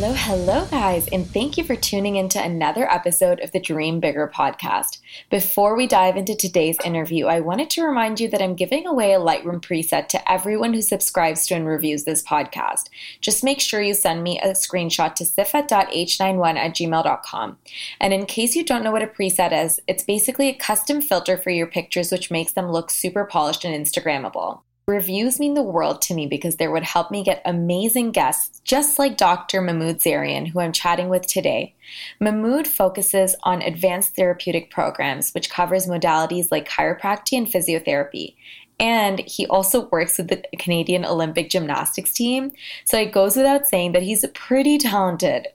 [0.00, 4.32] Hello, hello, guys, and thank you for tuning into another episode of the Dream Bigger
[4.34, 4.98] podcast.
[5.28, 9.12] Before we dive into today's interview, I wanted to remind you that I'm giving away
[9.12, 12.88] a Lightroom preset to everyone who subscribes to and reviews this podcast.
[13.20, 17.58] Just make sure you send me a screenshot to sifat.h91 at gmail.com.
[18.00, 21.36] And in case you don't know what a preset is, it's basically a custom filter
[21.36, 24.62] for your pictures which makes them look super polished and Instagrammable.
[24.90, 28.98] Reviews mean the world to me because they would help me get amazing guests, just
[28.98, 29.60] like Dr.
[29.60, 31.76] Mahmoud Zaerian, who I'm chatting with today.
[32.18, 38.34] Mahmoud focuses on advanced therapeutic programs, which covers modalities like chiropractic and physiotherapy.
[38.80, 42.50] And he also works with the Canadian Olympic gymnastics team,
[42.84, 45.46] so it goes without saying that he's pretty talented.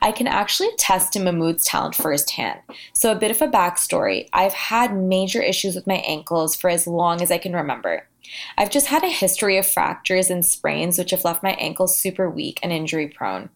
[0.00, 2.60] I can actually attest to Mahmoud's talent firsthand.
[2.92, 6.86] So, a bit of a backstory I've had major issues with my ankles for as
[6.86, 8.06] long as I can remember.
[8.58, 12.28] I've just had a history of fractures and sprains, which have left my ankles super
[12.28, 13.50] weak and injury prone.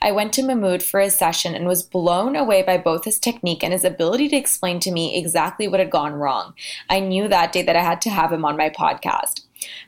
[0.00, 3.62] I went to Mahmoud for a session and was blown away by both his technique
[3.62, 6.54] and his ability to explain to me exactly what had gone wrong.
[6.88, 9.42] I knew that day that I had to have him on my podcast.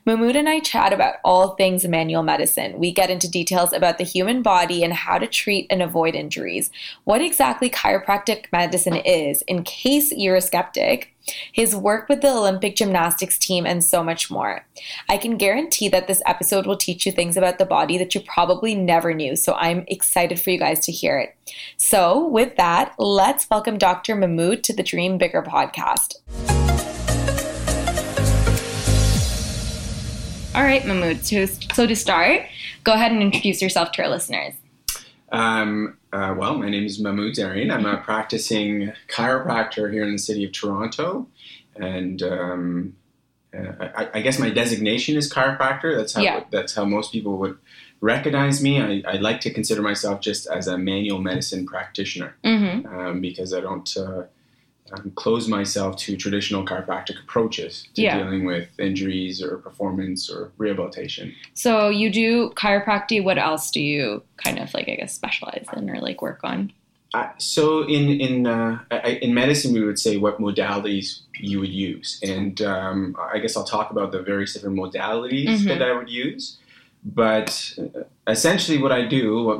[0.04, 2.78] Mahmoud and I chat about all things manual medicine.
[2.78, 6.70] We get into details about the human body and how to treat and avoid injuries,
[7.04, 11.14] what exactly chiropractic medicine is, in case you're a skeptic,
[11.52, 14.64] his work with the Olympic gymnastics team, and so much more.
[15.08, 18.22] I can guarantee that this episode will teach you things about the body that you
[18.22, 21.36] probably never knew, so I'm excited for you guys to hear it.
[21.76, 24.14] So, with that, let's welcome Dr.
[24.14, 26.14] Mahmoud to the Dream Bigger podcast.
[30.58, 31.24] All right, Mahmoud.
[31.24, 32.42] So, so to start,
[32.82, 34.54] go ahead and introduce yourself to our listeners.
[35.30, 37.72] Um, uh, well, my name is Mahmoud Zaerian.
[37.72, 41.28] I'm a practicing chiropractor here in the city of Toronto,
[41.76, 42.96] and um,
[43.56, 45.96] uh, I, I, guess my designation is chiropractor.
[45.96, 46.42] That's how Yeah.
[46.50, 47.56] that's how most people would
[48.00, 48.80] recognize me.
[48.82, 52.98] I, I like to consider myself just as a manual medicine practitioner Mm-hmm.
[52.98, 54.24] um, because I don't uh,
[54.92, 58.18] um, close myself to traditional chiropractic approaches to Yeah.
[58.18, 61.34] dealing with injuries or performance or rehabilitation.
[61.54, 63.24] So you do chiropractic.
[63.24, 66.72] What else do you kind of like, I guess, specialize in or like work on?
[67.14, 71.70] Uh, so in in uh, I- in medicine, we would say what modalities you would
[71.72, 75.68] use, and um, I guess I'll talk about the various different modalities Mhm.
[75.68, 76.58] that I would use.
[77.04, 77.78] But
[78.26, 79.58] essentially, what I do, what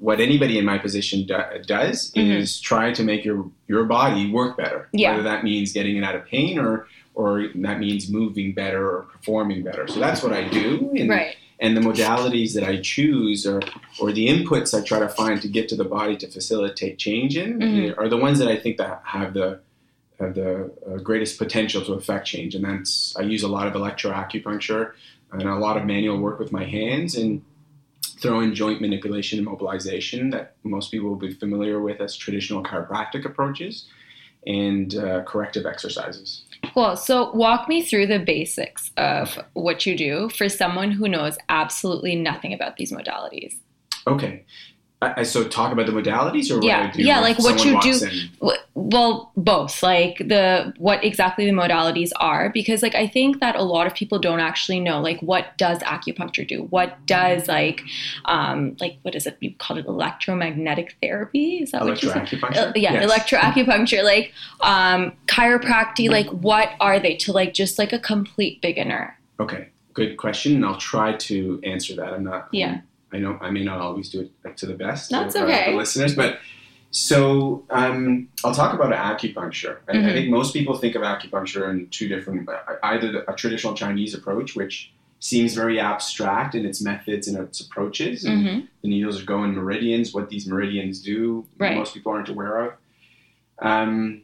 [0.00, 1.36] what anybody in my position do,
[1.66, 2.36] does, Mhm.
[2.38, 4.88] is try to make your your body work better.
[4.92, 5.12] Yeah.
[5.12, 9.02] Whether that means getting it out of pain or or that means moving better or
[9.12, 9.86] performing better.
[9.88, 10.90] So that's what I do.
[10.96, 11.34] And, Right.
[11.58, 13.60] and the modalities that I choose or
[14.00, 17.36] or the inputs I try to find to get to the body to facilitate change
[17.36, 17.94] in Mhm.
[17.98, 19.60] are the ones that I think that have the
[20.18, 22.54] have the uh, greatest potential to affect change.
[22.54, 24.92] And that's I use a lot of electroacupuncture
[25.32, 27.42] and a lot of manual work with my hands and
[28.20, 32.62] throw in joint manipulation and mobilization that most people will be familiar with as traditional
[32.62, 33.86] chiropractic approaches
[34.46, 36.42] and uh, corrective exercises.
[36.74, 36.96] Cool.
[36.96, 42.14] So walk me through the basics of what you do for someone who knows absolutely
[42.16, 43.54] nothing about these modalities.
[44.06, 44.44] Okay.
[45.02, 46.92] I, so talk about the modalities or what Yeah.
[46.94, 48.00] Yeah, like what you do-?
[48.40, 49.82] W- Well, both.
[49.82, 53.94] Like the what exactly the modalities are, because like I think that a lot of
[53.94, 56.64] people don't actually know like what does acupuncture do?
[56.70, 57.82] What does like
[58.26, 59.38] um like what is it?
[59.40, 61.58] You call it electromagnetic therapy?
[61.62, 62.26] Is that what you said?
[62.26, 62.68] Electroacupuncture?
[62.68, 63.10] Uh, yeah, Yes.
[63.10, 69.18] electroacupuncture, like um, chiropractic, like what are they to like just like a complete beginner?
[69.38, 72.12] Okay, good question, and I'll try to answer that.
[72.12, 72.48] I'm not.
[72.52, 72.80] Yeah.
[73.12, 75.76] I know I may not always do it to the best That's of uh, the
[75.76, 76.14] listeners.
[76.14, 76.38] But
[76.92, 79.78] so um, I'll talk about acupuncture.
[79.88, 80.12] I, I Mhm.
[80.12, 82.48] think most people think of acupuncture in two different,
[82.82, 88.24] either a traditional Chinese approach, which seems very abstract in its methods and its approaches.
[88.24, 88.66] And Mhm.
[88.82, 90.14] The needles go in meridians.
[90.14, 91.76] What these meridians do, Right.
[91.76, 92.72] most people aren't aware of.
[93.60, 94.22] Um,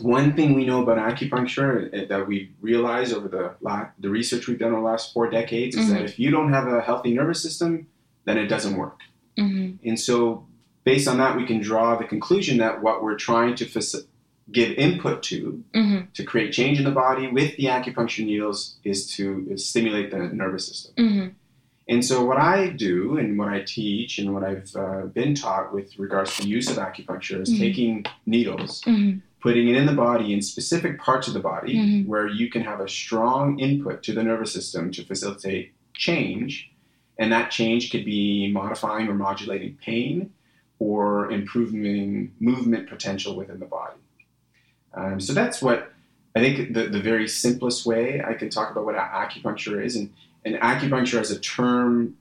[0.00, 4.46] one thing we know about acupuncture uh, that we realized over the la- the research
[4.48, 6.04] we've done over the last four decades is that Mhm.
[6.04, 7.86] if you don't have a healthy nervous system,
[8.24, 8.98] then it doesn't work.
[9.38, 9.78] Mhm.
[9.84, 10.46] And so,
[10.84, 14.06] based on that, we can draw the conclusion that what we're trying to faci-
[14.52, 16.12] give input to Mhm.
[16.12, 20.18] to create change in the body with the acupuncture needles is to is stimulate the
[20.42, 20.92] nervous system.
[20.96, 21.30] Mhm.
[21.88, 25.72] And so, what I do and what I teach and what I've uh, been taught
[25.74, 27.58] with regards to the use of acupuncture is Mhm.
[27.58, 29.22] taking needles, Mhm.
[29.40, 32.06] Putting it in the body in specific parts of the body Mhm.
[32.06, 36.70] where you can have a strong input to the nervous system to facilitate change.
[37.18, 40.30] And that change could be modifying or modulating pain
[40.78, 43.98] or improving movement potential within the body.
[44.94, 45.92] Um, so that's what
[46.34, 49.96] I think the, the very simplest way I can talk about what acupuncture is.
[49.96, 50.12] And,
[50.44, 52.16] and acupuncture as a term,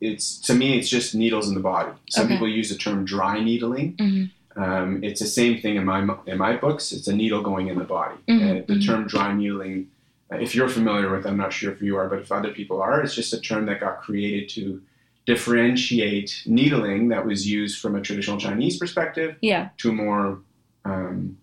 [0.00, 1.92] it's to me, it's just needles in the body.
[2.10, 2.34] Some Okay.
[2.34, 3.94] people use the term dry needling.
[3.96, 4.30] Mhm.
[4.56, 6.92] Um, it's the same thing in my in my books.
[6.92, 8.16] It's a needle going in the body.
[8.28, 8.86] Mhm, Uh, the mhm.
[8.86, 9.88] term dry needling,
[10.32, 12.80] uh, if you're familiar with, I'm not sure if you are, but if other people
[12.82, 14.82] are, it's just a term that got created to
[15.24, 19.68] differentiate needling that was used from a traditional Chinese perspective Yeah.
[19.78, 20.38] to a more
[20.84, 21.38] um,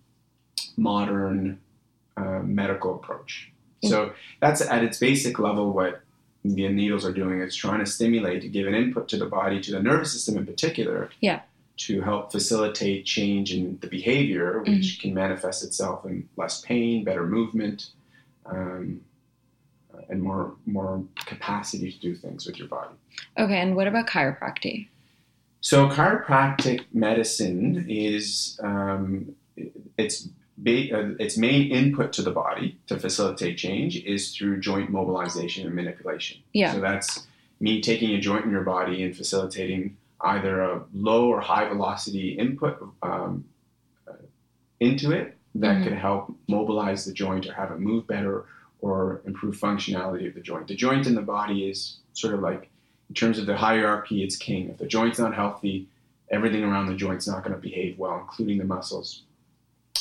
[0.76, 1.58] modern
[2.16, 3.50] uh, medical approach.
[3.82, 6.02] So that's at its basic level what
[6.44, 7.40] the needles are doing.
[7.40, 10.36] It's trying to stimulate to give an input to the body, to the nervous system
[10.36, 11.40] in particular, Yeah.
[11.80, 15.00] To help facilitate change in the behavior, which Mm-hmm.
[15.00, 17.90] can manifest itself in less pain, better movement,
[18.46, 19.00] um,
[20.08, 22.94] and more more capacity to do things with your body.
[23.38, 23.58] Okay.
[23.58, 24.88] And what about chiropractic?
[25.60, 29.34] So chiropractic medicine is um,
[29.98, 30.28] its
[30.58, 35.66] ba- uh, its main input to the body to facilitate change is through joint mobilization
[35.66, 36.38] and manipulation.
[36.52, 36.72] Yeah.
[36.72, 37.26] So that's
[37.58, 42.30] me taking a joint in your body and facilitating either a low or high velocity
[42.32, 43.44] input um,
[44.08, 44.12] uh,
[44.80, 45.84] into it that Mhm.
[45.84, 48.44] could help mobilize the joint or have it move better
[48.80, 50.68] or improve functionality of the joint.
[50.68, 52.70] The joint in the body is sort of like
[53.08, 54.68] in terms of the hierarchy, it's king.
[54.68, 55.88] If the joint's not healthy,
[56.30, 59.22] everything around the joint's not going to behave well, including the muscles.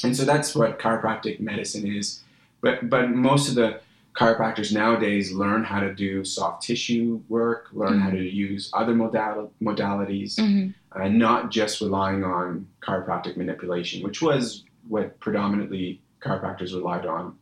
[0.04, 2.22] And so that's what chiropractic medicine is.
[2.62, 3.82] But but most of the
[4.20, 9.54] chiropractors nowadays learn how to do soft tissue work, learn how to use other modal-
[9.62, 10.74] modalities, Mhm.
[10.92, 17.36] uh, not just relying on chiropractic manipulation, which was what predominantly chiropractors relied on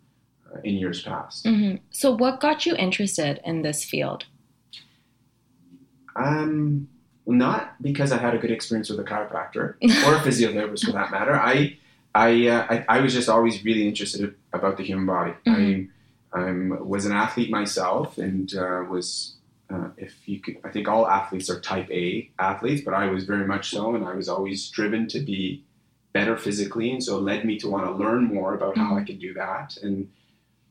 [0.54, 1.46] uh, in years past.
[1.46, 1.80] Mhm.
[1.90, 4.26] So, what got you interested in this field?
[6.16, 6.88] Um,
[7.26, 9.76] not because I had a good experience with a chiropractor
[10.06, 11.34] or a physiotherapist for that matter.
[11.36, 11.78] I,
[12.16, 15.34] I, uh, I, I was just always really interested about the human body.
[15.46, 15.86] Mhm.
[15.86, 15.88] I,
[16.38, 16.52] I
[16.82, 19.36] was an athlete myself, and uh, was,
[19.70, 23.26] uh, if you could, I think all athletes are Type A athletes, but I was
[23.26, 25.64] very much so, and I was always driven to be
[26.14, 29.04] better physically, and so it led me to want to learn more about how I
[29.04, 30.10] could do that, and.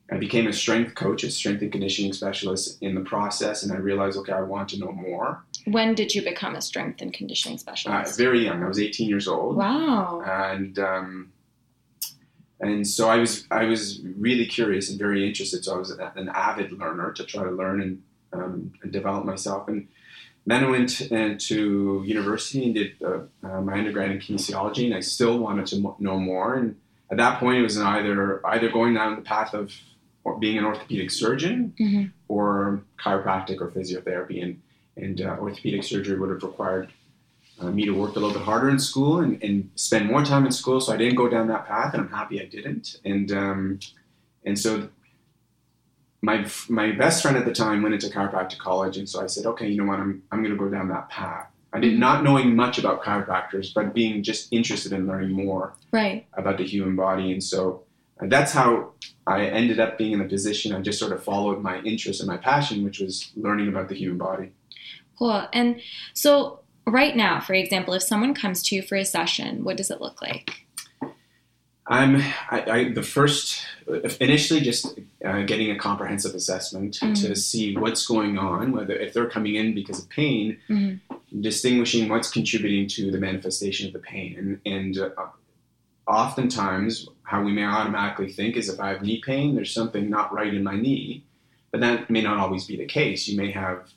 [0.09, 3.75] I became a strength coach, a strength and conditioning specialist in the process, and I
[3.75, 5.43] realized, okay, I want to know more.
[5.65, 8.13] When did you become a strength and conditioning specialist?
[8.13, 8.63] Uh, very young.
[8.63, 10.21] I was 18 years old, wow.
[10.25, 11.33] and um,
[12.59, 15.63] and so I was I was really curious and very interested.
[15.63, 19.67] So I was an avid learner to try to learn and, um, and develop myself.
[19.67, 19.87] And
[20.45, 25.01] then I went into university and did uh, uh, my undergrad in kinesiology, and I
[25.01, 26.55] still wanted to know more.
[26.55, 26.77] And
[27.11, 29.73] at that point, it was either either going down the path of
[30.39, 32.11] being an orthopedic surgeon Mhm.
[32.27, 34.43] or chiropractic or physiotherapy.
[34.43, 34.61] And
[34.97, 36.91] and uh, orthopedic surgery would have required
[37.59, 40.45] uh, me to work a little bit harder in school and, and spend more time
[40.45, 40.79] in school.
[40.79, 42.97] So I didn't go down that path, and I'm happy I didn't.
[43.03, 43.79] And um,
[44.45, 44.89] and so
[46.21, 49.45] my my best friend at the time went into chiropractic college, and so I said,
[49.45, 51.47] okay, you know what, I'm I'm going to go down that path.
[51.73, 56.25] I did not knowing much about chiropractors, but being just interested in learning more Right.
[56.33, 57.83] about the human body, and so
[58.21, 58.93] uh, that's how
[59.27, 60.73] I ended up being in the position.
[60.73, 63.95] I just sort of followed my interest and my passion, which was learning about the
[63.95, 64.51] human body.
[65.19, 65.47] Cool.
[65.53, 65.81] And
[66.13, 69.91] so, right now, for example, if someone comes to you for a session, what does
[69.91, 70.65] it look like?
[71.89, 72.17] I'm
[72.51, 73.63] I, I, the first
[74.19, 77.37] initially just uh, getting a comprehensive assessment to Mhm.
[77.37, 80.99] see what's going on, whether if they're coming in because of pain, Mhm.
[81.39, 85.27] distinguishing what's contributing to the manifestation of the pain, and and uh,
[86.07, 90.33] oftentimes how we may automatically think is if I have knee pain, there's something not
[90.33, 91.23] right in my knee,
[91.71, 93.27] but that may not always be the case.
[93.29, 93.93] You may have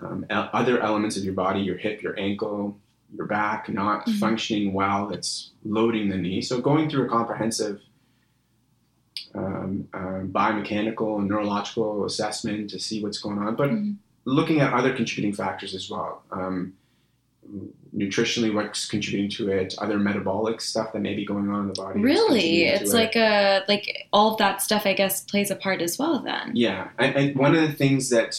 [0.00, 2.78] um, other elements of your body, your hip, your ankle,
[3.14, 4.18] your back, not Mhm.
[4.18, 6.40] functioning well, that's loading the knee.
[6.40, 7.80] So going through a comprehensive
[9.34, 13.96] um, uh, biomechanical and neurological assessment to see what's going on, but Mhm.
[14.24, 16.22] looking at other contributing factors as well.
[16.30, 16.72] Um,
[17.96, 21.74] nutritionally, what's contributing to it, other metabolic stuff that may be going on in the
[21.74, 22.00] body.
[22.00, 22.94] Really, it's it.
[22.96, 24.86] like a like all of that stuff.
[24.86, 26.20] I guess plays a part as well.
[26.20, 26.52] Then.
[26.54, 28.38] Yeah, and, and one of the things that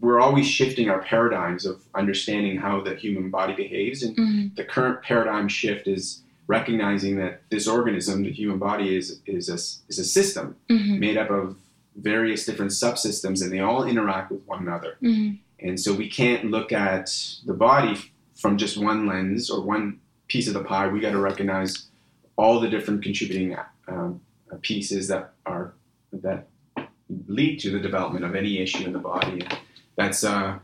[0.00, 4.56] we're always shifting our paradigms of understanding how the human body behaves, and Mhm.
[4.56, 9.54] the current paradigm shift is recognizing that this organism, the human body, is is a
[9.90, 10.98] is a system Mhm.
[10.98, 11.56] made up of
[11.96, 14.96] various different subsystems, and they all interact with one another.
[15.02, 15.38] Mhm.
[15.60, 17.12] And so we can't look at
[17.44, 17.96] the body
[18.38, 20.86] from just one lens or one piece of the pie.
[20.86, 21.88] We got to recognize
[22.36, 23.56] all the different contributing
[23.88, 24.20] um,
[24.62, 25.74] pieces that are
[26.12, 26.48] that
[27.26, 29.46] lead to the development of any issue in the body.
[29.96, 30.58] That's uh,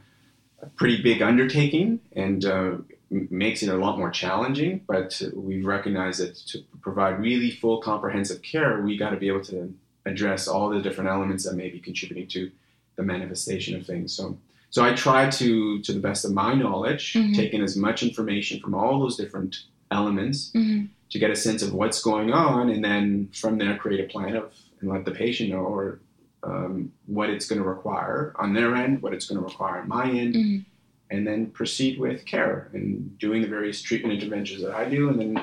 [0.62, 2.76] a pretty big undertaking and uh,
[3.10, 4.82] makes it a lot more challenging.
[4.86, 9.44] But we've recognized that to provide really full, comprehensive care, we got to be able
[9.46, 9.74] to
[10.06, 12.50] address all the different elements that may be contributing to
[12.96, 14.14] the manifestation of things.
[14.14, 14.38] So.
[14.74, 17.32] So I try to, to the best of my knowledge, Mhm.
[17.32, 19.52] take in as much information from all those different
[19.92, 20.88] elements Mhm.
[21.10, 24.34] to get a sense of what's going on, and then from there create a plan
[24.34, 26.00] of and let the patient know or
[26.42, 29.88] um, what it's going to require on their end, what it's going to require on
[29.88, 30.64] my end, Mhm.
[31.08, 35.18] and then proceed with care and doing the various treatment interventions that I do, and
[35.20, 35.42] then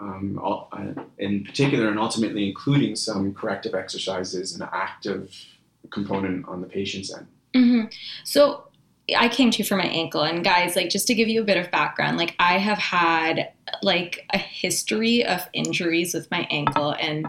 [0.00, 5.32] um, all, uh, in particular and ultimately including some corrective exercises and active
[5.90, 7.26] component on the patient's end.
[7.54, 7.84] Hmm
[8.24, 8.64] So
[9.16, 11.44] I came to you for my ankle, and guys, like just to give you a
[11.44, 16.92] bit of background, like I have had like a history of injuries with my ankle,
[16.98, 17.26] and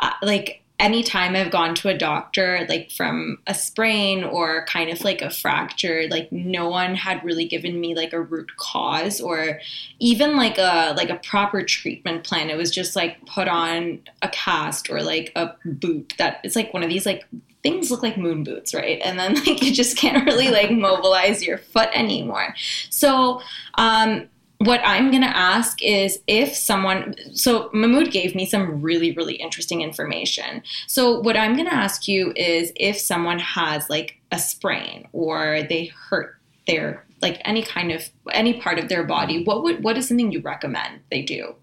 [0.00, 5.04] uh, like anytime I've gone to a doctor, like from a sprain or kind of
[5.04, 9.60] like a fracture, like no one had really given me like a root cause or
[10.00, 12.50] even like a like a proper treatment plan.
[12.50, 16.74] It was just like put on a cast or like a boot that it's like
[16.74, 17.24] one of these like
[17.62, 19.00] things look like moon boots, right?
[19.04, 22.54] And then like you just can't really like mobilize your foot anymore.
[22.90, 23.40] So
[23.74, 24.28] um
[24.64, 29.34] what I'm going to ask is if someone, so Mahmoud gave me some really, really
[29.34, 30.62] interesting information.
[30.86, 35.62] So, what I'm going to ask you is if someone has like a sprain or
[35.68, 36.36] they hurt
[36.68, 40.30] their, like any kind of, any part of their body, what would, what is something
[40.30, 41.56] you recommend they do?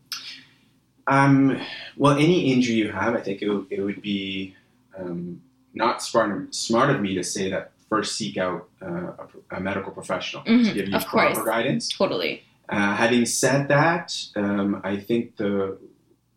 [1.07, 1.57] Um,
[1.95, 4.55] well, any injury you have, I think it, would- it would be
[4.97, 5.41] um,
[5.73, 9.13] not smart, smart of me to say that first seek out uh,
[9.51, 11.45] a, a medical professional to Mhm, give you of proper course.
[11.47, 11.89] guidance.
[11.89, 12.43] Totally.
[12.67, 15.77] Uh, having said that, um, I think the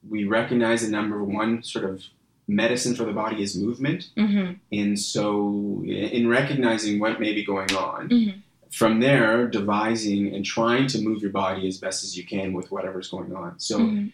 [0.09, 2.03] we recognize the number one sort of
[2.49, 7.73] medicine for the body is movement, hmm and so in recognizing what may be going
[7.75, 8.31] on, hmm
[8.71, 12.71] from there devising and trying to move your body as best as you can with
[12.73, 13.61] whatever's going on.
[13.61, 14.07] So hmm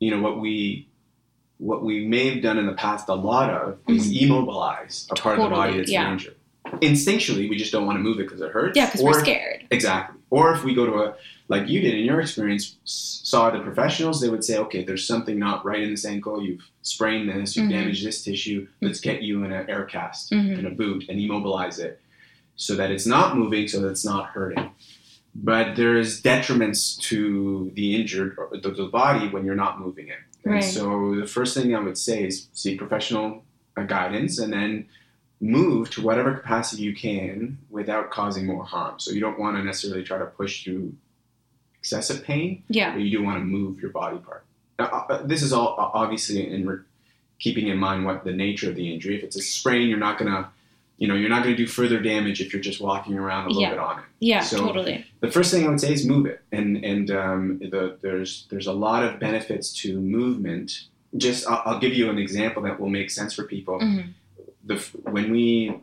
[0.00, 0.88] you know what we
[1.58, 5.38] what we may have done in the past a lot of is immobilize a part
[5.38, 5.78] of the body Mm-hmm.
[5.78, 6.12] That's yeah.
[6.12, 6.36] injured.
[6.82, 8.76] Instinctually, we just don't want to move it because it hurts.
[8.76, 9.66] Yeah, because we're scared.
[9.70, 10.20] Exactly.
[10.30, 11.14] Or if we go to a,
[11.48, 15.38] like you did in your experience, saw the professionals, they would say, okay, there's something
[15.38, 16.42] not right in this ankle.
[16.42, 17.70] You've sprained this, you've Mhm.
[17.70, 18.66] damaged this tissue.
[18.82, 20.58] Let's get you in an air cast, Mhm.
[20.58, 22.00] in a boot, and immobilize it
[22.56, 24.70] so that it's not moving, so that it's not hurting.
[25.42, 30.18] But there's detriments to the injured or the, the body when you're not moving it.
[30.44, 30.64] And Right.
[30.64, 33.44] so the first thing I would say is seek professional
[33.76, 34.86] uh, guidance and then
[35.40, 38.98] move to whatever capacity you can without causing more harm.
[38.98, 40.94] So you don't want to necessarily try to push through
[41.78, 42.92] excessive pain, Yeah.
[42.92, 44.44] but you do want to move your body part.
[44.78, 46.78] Now, uh, this is all uh, obviously in re-
[47.38, 49.16] keeping in mind what the nature of the injury.
[49.16, 50.48] If it's a sprain, you're not gonna,
[50.98, 53.62] you know, you're not gonna do further damage if you're just walking around a little
[53.62, 53.70] Yeah.
[53.70, 54.04] bit on it.
[54.20, 55.04] Yeah, So- totally.
[55.20, 58.66] The first thing I would say is move it, and and um, the, there's there's
[58.66, 60.84] a lot of benefits to movement.
[61.16, 63.78] Just I'll, I'll give you an example that will make sense for people.
[63.80, 64.00] hmm
[64.64, 64.76] The
[65.16, 65.74] when we,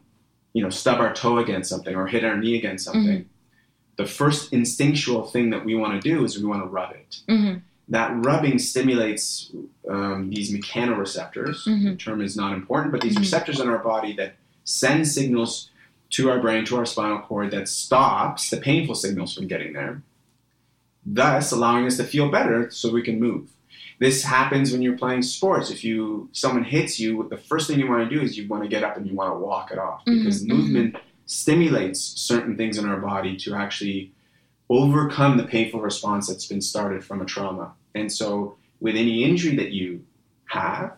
[0.54, 3.30] you know, stub our toe against something or hit our knee against something,
[3.98, 7.12] the first instinctual thing that we want to do is we want to rub it.
[7.30, 7.54] hmm
[7.90, 9.52] That rubbing stimulates
[9.90, 11.58] um, these mechanoreceptors.
[11.68, 11.84] Mhm.
[11.92, 13.20] The term is not important, but these Mhm.
[13.20, 15.70] receptors in our body that send signals
[16.12, 20.04] to our brain, to our spinal cord, that stops the painful signals from getting there,
[21.06, 23.50] thus allowing us to feel better so we can move.
[24.00, 25.70] This happens when you're playing sports.
[25.70, 28.64] If you someone hits you, the first thing you want to do is you want
[28.64, 32.58] to get up and you want to walk it off because Mhm, movement stimulates certain
[32.58, 34.12] things in our body to actually
[34.70, 37.74] overcome the painful response that's been started from a trauma.
[37.96, 40.06] And so, with any injury that you
[40.46, 40.98] have,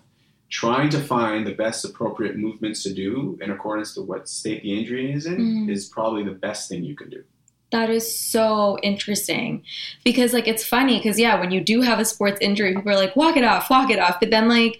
[0.49, 4.77] trying to find the best appropriate movements to do in accordance to what state the
[4.77, 5.69] injury is in Mhm.
[5.69, 7.23] is probably the best thing you can do.
[7.71, 9.63] That is so interesting
[10.03, 12.95] because, like, it's funny because, yeah, when you do have a sports injury, people are
[12.95, 14.19] like, walk it off, walk it off.
[14.19, 14.79] But then, like,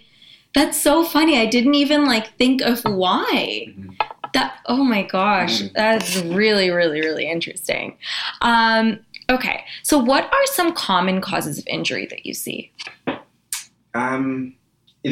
[0.54, 1.38] that's so funny.
[1.38, 3.66] I didn't even, like, think of why.
[3.68, 3.96] Mhm.
[4.32, 5.72] That, oh my gosh, Mhm.
[5.74, 7.96] that's really, really, really interesting.
[8.40, 12.70] Um, okay, so what are some common causes of injury that you see?
[13.94, 14.54] Um,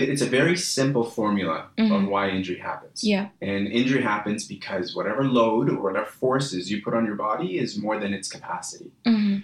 [0.03, 2.09] it's a very simple formula of Mhm.
[2.09, 3.05] why injury happens.
[3.05, 3.29] Yeah.
[3.41, 7.79] And injury happens because whatever load or whatever forces you put on your body is
[7.81, 8.91] more than its capacity.
[9.07, 9.37] hmm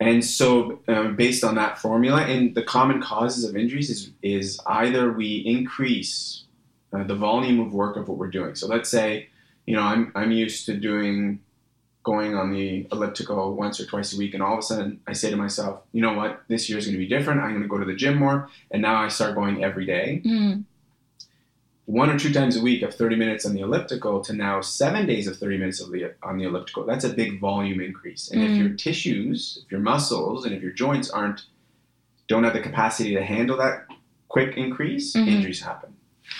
[0.00, 4.58] And so, um, based on that formula, and the common causes of injuries is, is
[4.66, 6.44] either we increase
[6.92, 8.54] uh, the volume of work of what we're doing.
[8.54, 9.28] So, let's say,
[9.66, 11.40] you know, I'm, I'm used to doing
[12.02, 15.12] going on the elliptical once or twice a week, and all of a sudden I
[15.12, 17.40] say to myself, you know what, this year is going to be different.
[17.40, 20.20] I'm going to go to the gym more, and now I start going every day.
[20.24, 20.60] Hmm
[21.86, 25.06] one or two times a week of 30 minutes on the elliptical to now seven
[25.06, 26.84] days of 30 minutes of the, on the elliptical.
[26.84, 28.30] That's a big volume increase.
[28.30, 28.58] And if Mm.
[28.58, 31.46] your tissues if your muscles and if your joints aren't
[32.28, 33.88] don't have the capacity to handle that
[34.28, 35.26] quick increase Mhm.
[35.26, 35.94] injuries happen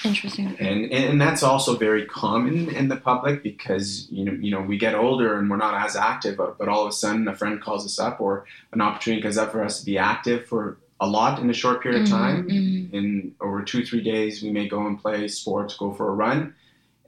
[0.05, 0.57] Interesting.
[0.59, 4.79] and, and that's also very common in the public because you know you know we
[4.79, 7.61] get older and we're not as active but, but all of a sudden a friend
[7.61, 11.07] calls us up or an opportunity comes up for us to be active for a
[11.07, 12.93] lot in a short period of Mhm, time mhm.
[12.93, 16.55] in over two three days we may go and play sports go for a run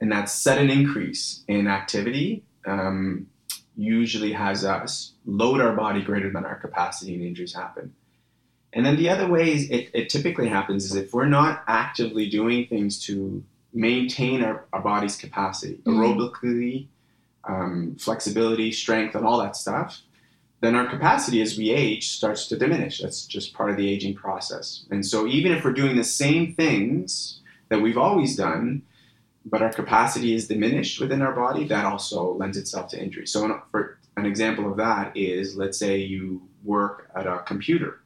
[0.01, 3.27] and that sudden increase in activity um,
[3.75, 7.93] usually has us load our body greater than our capacity and injuries happen
[8.73, 12.65] and then the other ways it, it typically happens is if we're not actively doing
[12.67, 15.93] things to maintain our, our body's capacity Mhm.
[15.95, 16.87] aerobically
[17.45, 20.01] um, flexibility strength and all that stuff
[20.61, 23.01] then our capacity as we age starts to diminish.
[23.01, 24.85] That's just part of the aging process.
[24.91, 28.81] And so, even if we're doing the same things that we've always done,
[29.45, 33.27] but our capacity is diminished within our body, that also lends itself to injury.
[33.27, 37.99] So, an- for an example of that is let's say you work at a computer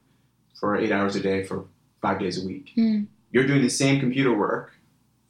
[0.59, 1.65] for eight hours a day for
[2.01, 2.71] five days a week.
[2.77, 3.07] Mm.
[3.31, 4.73] You're doing the same computer work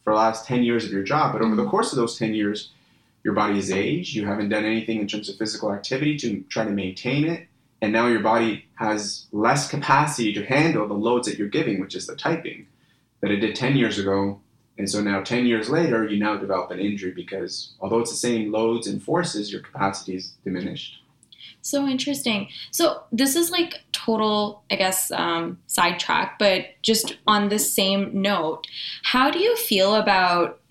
[0.04, 1.69] for the last 10 years of your job, but over the Mhm.
[1.69, 2.71] course of those 10 years,
[3.23, 6.63] your body has aged, you haven't done anything in terms of physical activity to try
[6.63, 7.47] to maintain it,
[7.82, 11.95] and now your body has less capacity to handle the loads that you're giving, which
[11.95, 12.67] is the typing,
[13.21, 14.39] that it did 10 years ago.
[14.78, 18.15] And so now, 10 years later, you now develop an injury because although it's the
[18.15, 21.02] same loads and forces, your capacity is diminished.
[21.62, 22.48] So interesting.
[22.72, 28.67] So this is like total, I guess, um, sidetrack, but just on the same note,
[29.04, 30.62] how do you feel about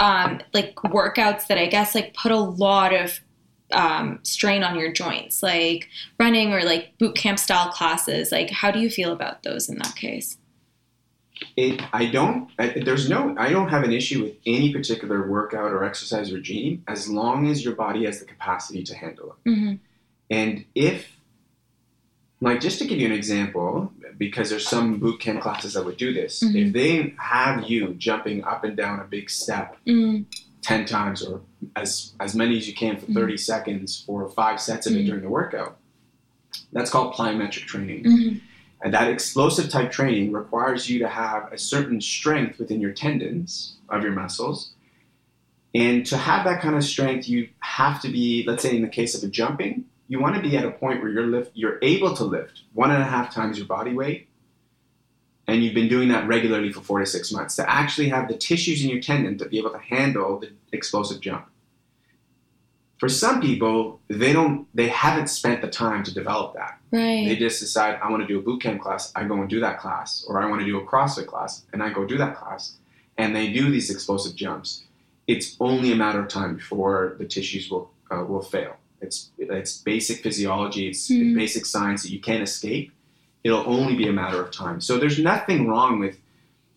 [0.00, 3.20] um, like workouts that I guess like put a lot of
[3.72, 8.32] um, strain on your joints, like running or like boot camp style classes?
[8.32, 10.36] Like, how do you feel about those in that case?
[11.56, 12.50] It, I don't.
[12.58, 13.34] I, there's no.
[13.38, 17.64] I don't have an issue with any particular workout or exercise regime as long as
[17.64, 19.48] your body has the capacity to handle it.
[19.48, 19.74] Mm-hmm.
[20.30, 21.08] And if,
[22.40, 25.96] like, just to give you an example, because there's some boot camp classes that would
[25.96, 26.66] do this, Mhm.
[26.68, 30.22] if they have you jumping up and down a big step Mm-hmm.
[30.62, 31.40] 10 times or
[31.74, 35.06] as, as many as you can for 30 seconds for five sets of it Mhm.
[35.06, 35.78] during the workout,
[36.72, 38.04] that's called plyometric training.
[38.04, 38.38] Mm-hmm.
[38.82, 43.76] And that explosive type training requires you to have a certain strength within your tendons
[43.88, 44.72] of your muscles.
[45.74, 48.88] And to have that kind of strength, you have to be, let's say in the
[48.88, 51.78] case of a jumping, you want to be at a point where you're lift, you're
[51.82, 54.28] able to lift one and a half times your body weight.
[55.46, 58.36] And you've been doing that regularly for four to six months to actually have the
[58.36, 61.46] tissues in your tendon to be able to handle the explosive jump.
[62.98, 66.80] For some people, they don't they haven't spent the time to develop that.
[66.90, 67.28] Right.
[67.28, 69.60] They just decide I want to do a boot camp class, I go and do
[69.60, 72.36] that class, or I want to do a CrossFit class, and I go do that
[72.36, 72.74] class,
[73.16, 74.82] and they do these explosive jumps.
[75.28, 78.76] It's only a matter of time before the tissues will uh, will fail.
[79.00, 81.34] It's it's basic physiology, it's Mhm.
[81.34, 82.92] basic science that you can't escape.
[83.44, 84.80] It'll only be a matter of time.
[84.80, 86.18] So there's nothing wrong with.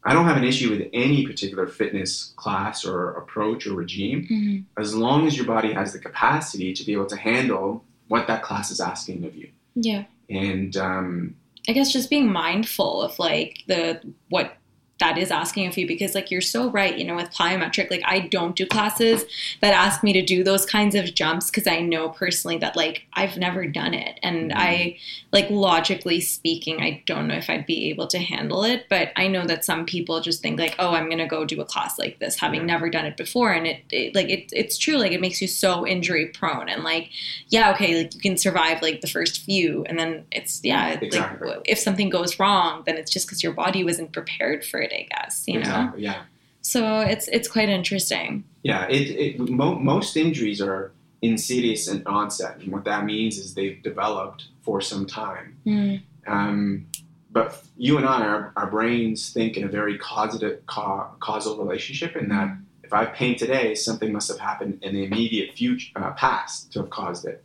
[0.06, 4.58] I don't have an issue with any particular fitness class or approach or regime hmm
[4.78, 8.44] as long as your body has the capacity to be able to handle what that
[8.44, 9.48] class is asking of you.
[9.76, 10.04] Yeah.
[10.30, 11.36] And um,
[11.70, 14.58] I guess just being mindful of like the what
[15.00, 18.04] that is asking of you because like you're so right you know with plyometric like
[18.06, 19.26] i don't do classes
[19.60, 23.04] that ask me to do those kinds of jumps because i know personally that like
[23.14, 24.56] i've never done it and Mhm.
[24.56, 24.98] i
[25.32, 29.28] like logically speaking i don't know if i'd be able to handle it but i
[29.28, 32.20] know that some people just think like oh i'm gonna go do a class like
[32.20, 32.66] this having Yeah.
[32.68, 35.48] never done it before and it, it like it, it's true like it makes you
[35.48, 37.10] so injury prone and like
[37.50, 41.50] yeah okay like you can survive like the first few and then it's yeah Exactly.
[41.50, 44.94] like if something goes wrong then it's just because your body wasn't prepared for it,
[44.94, 45.60] I guess, you know?
[45.62, 46.04] exactly.
[46.04, 46.24] Yeah.
[46.62, 48.46] So it's it's quite interesting.
[48.64, 50.92] Yeah, it, it mo- most injuries are
[51.22, 55.58] insidious in onset, and what that means is they've developed for some time.
[55.66, 56.02] Mm.
[56.26, 56.88] Um,
[57.32, 62.16] but you and I, our, our brains think in a very causative, ca- causal relationship,
[62.16, 65.92] in that if I have pain today, something must have happened in the immediate future,
[65.96, 67.44] uh, past to have caused it.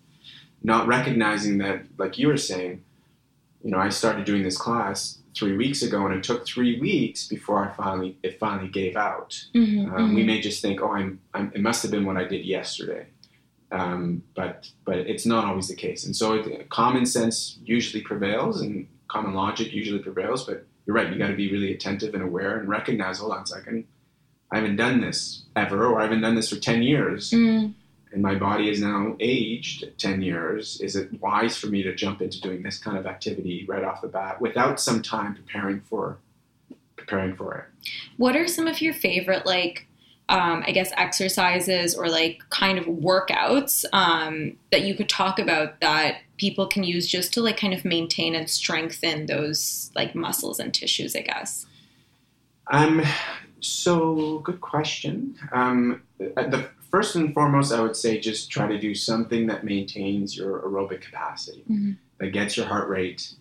[0.62, 2.84] Not recognizing that, like you were saying,
[3.64, 7.26] you know, I started doing this class three weeks ago, and it took three weeks
[7.28, 9.30] before I finally it finally gave out.
[9.54, 10.26] Mhm, Um, We mhm.
[10.26, 13.06] may just think, oh, I'm, I'm, it must have been what I did yesterday,
[13.70, 16.04] um, but but it's not always the case.
[16.06, 20.44] And so it, common sense usually prevails, and common logic usually prevails.
[20.46, 23.42] But you're right; you got to be really attentive and aware, and recognize, hold on
[23.42, 23.84] a second,
[24.50, 27.74] I haven't done this ever, or I haven't done this for ten years, Mm.
[28.12, 30.80] And my body is now aged ten years.
[30.80, 34.00] Is it wise for me to jump into doing this kind of activity right off
[34.00, 36.18] the bat without some time preparing for
[36.96, 37.90] preparing for it?
[38.16, 39.88] What are some of your favorite like
[40.28, 45.80] um, I guess exercises or like kind of workouts um, that you could talk about
[45.80, 50.60] that people can use just to like kind of maintain and strengthen those like muscles
[50.60, 51.66] and tissues, I guess.
[52.66, 53.02] Um,
[53.60, 55.36] so good question.
[55.50, 60.36] Um, the first and foremost, I would say just try to do something that maintains
[60.36, 61.96] your aerobic capacity, Mhm.
[62.18, 63.34] that gets your heart rate.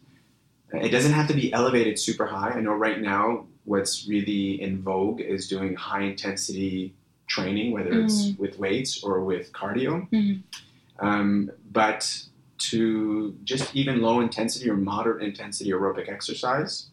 [0.73, 2.49] It doesn't have to be elevated super high.
[2.51, 6.93] I know right now what's really in vogue is doing high intensity
[7.27, 10.09] training, whether it's with weights or with cardio.
[10.11, 10.43] Mhm.
[10.99, 12.23] Um, but
[12.59, 16.87] to just even low intensity or moderate intensity aerobic exercise,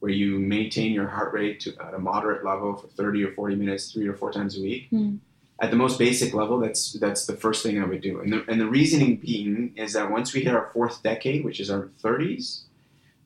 [0.00, 3.54] where you maintain your heart rate to, at a moderate level for 30 or 40
[3.54, 4.88] minutes, three or four times a week.
[4.90, 5.18] Mm.
[5.62, 8.20] At the most basic level, that's that's the first thing I would do.
[8.20, 11.60] And the, and the reasoning being is that once we hit our fourth decade, which
[11.60, 12.62] is our 30s,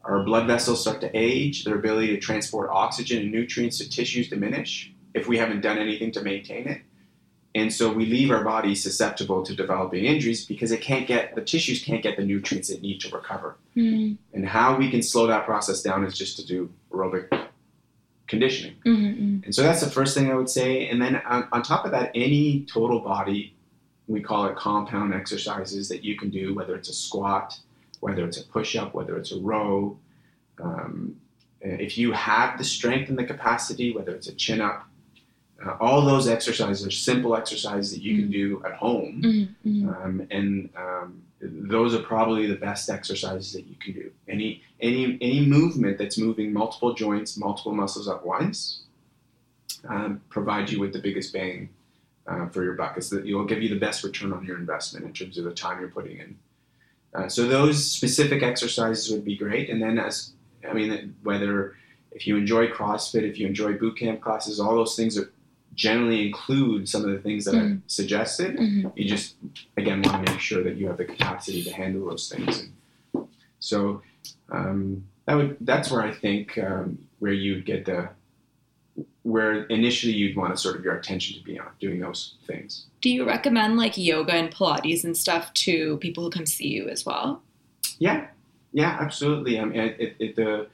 [0.04, 4.28] our blood vessels start to age, their ability to transport oxygen and nutrients to tissues
[4.28, 6.82] diminish if we haven't done anything to maintain it.
[7.54, 11.40] And so we leave our body susceptible to developing injuries because it can't get the
[11.40, 13.56] tissues can't get the nutrients it need to recover.
[13.74, 14.18] Mm.
[14.34, 17.45] And how we can slow that process down is just to do aerobic
[18.26, 18.76] conditioning.
[18.84, 19.44] Mm-hmm.
[19.44, 20.88] And so that's the first thing I would say.
[20.88, 23.54] And then on, on top of that, any total body,
[24.08, 27.58] we call it compound exercises that you can do, whether it's a squat,
[28.00, 29.98] whether it's a push up, whether it's a row.
[30.62, 31.16] Um,
[31.60, 34.86] if you have the strength and the capacity, whether it's a chin up,
[35.64, 39.22] uh, all those exercises are simple exercises that you can do at home.
[39.64, 39.88] Mm-hmm.
[39.88, 44.10] Um, and um, those are probably the best exercises that you can do.
[44.28, 48.82] Any any any movement that's moving multiple joints, multiple muscles at once,
[49.88, 50.22] um,
[50.68, 51.68] you with the biggest bang
[52.26, 52.96] uh, for your buck.
[52.96, 55.52] It's that you'll give you the best return on your investment in terms of the
[55.52, 56.38] time you're putting in.
[57.14, 59.70] Uh, so those specific exercises would be great.
[59.70, 60.32] And then as
[60.68, 61.76] I mean, whether
[62.12, 65.30] if you enjoy CrossFit, if you enjoy boot camp classes, all those things are
[65.76, 68.56] generally include some of the things that I've suggested.
[68.56, 68.92] Mhm.
[68.96, 69.36] You just
[69.76, 72.68] again want to make sure that you have the capacity to handle those things.
[73.14, 73.28] And
[73.60, 74.02] so
[74.50, 78.08] um, that would that's where I think um, where you'd get the
[79.22, 82.86] where initially you'd want to sort of your attention to be on doing those things.
[83.02, 86.88] Do you recommend like yoga and Pilates and stuff to people who come see you
[86.88, 87.42] as well?
[87.98, 88.28] Yeah,
[88.72, 89.58] yeah, absolutely.
[89.58, 90.68] I mean, it, it the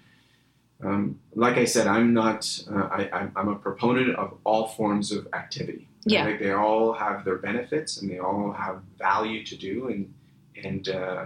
[0.83, 2.41] um, like I said, I'm not.
[2.71, 5.89] Uh, I, I'm- I'm a proponent of all forms of activity.
[6.05, 6.23] Yeah.
[6.23, 10.13] I think they all have their benefits and they all have value to do, and
[10.65, 11.25] and uh,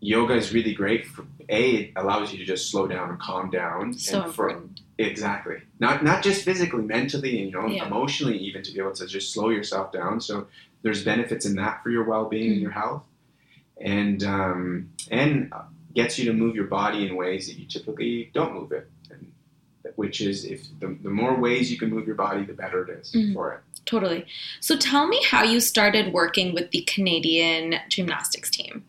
[0.00, 1.06] yoga is really great.
[1.06, 3.92] For, a, it allows you to just slow down and calm down.
[3.94, 4.80] So and for, important.
[4.98, 5.56] Exactly.
[5.78, 7.86] Not not just physically, mentally, and you know, Yeah.
[7.86, 10.20] emotionally, even to be able to just slow yourself down.
[10.20, 10.46] So
[10.82, 12.52] there's benefits in that for your well-being Mm.
[12.52, 13.02] and your health,
[13.80, 15.52] and um, and
[15.94, 18.90] gets you to move your body in ways that you typically don't move it.
[19.10, 19.32] And,
[19.96, 22.90] which is if the, the more ways you can move your body, the better it
[23.00, 23.34] is Mm.
[23.34, 23.60] for it.
[23.86, 24.24] Totally.
[24.60, 28.84] So tell me how you started working with the Canadian gymnastics team.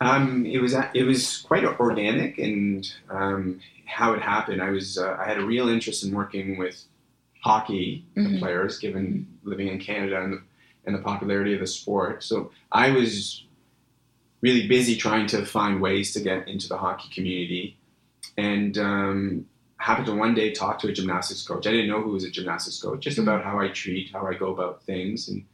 [0.00, 4.60] Um, it was it was quite organic, and um, how it happened.
[4.60, 6.84] I was uh, I had a real interest in working with
[7.40, 8.38] hockey Mhm.
[8.40, 10.42] players, given living in Canada and the,
[10.86, 12.22] and the popularity of the sport.
[12.24, 13.44] So I was
[14.42, 17.76] really busy trying to find ways to get into the hockey community,
[18.36, 21.66] and um, happened to one day talk to a gymnastics coach.
[21.66, 23.22] I didn't know who was a gymnastics coach, just Mhm.
[23.22, 25.44] about how I treat, how I go about things, and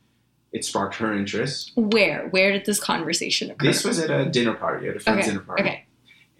[0.52, 1.72] it sparked her interest.
[1.76, 2.28] Where?
[2.28, 3.66] Where did this conversation occur?
[3.66, 5.30] This was at a dinner party, at a friend's okay.
[5.30, 5.62] dinner party.
[5.62, 5.84] Okay.